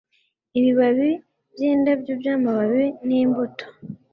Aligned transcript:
Ibibabi 0.57 1.09
byindabyo 1.53 2.13
byamababi 2.21 2.85
n'imbuto 3.07 3.65